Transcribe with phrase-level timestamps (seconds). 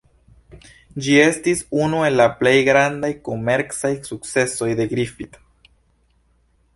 [1.07, 5.41] Ĝi estis unu el la plej grandaj komercaj sukcesoj de Griffith.